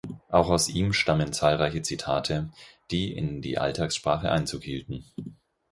[0.29, 2.49] Auch aus ihm stammen zahlreiche Zitate,
[2.89, 5.05] die in die Alltagssprache Einzug hielten.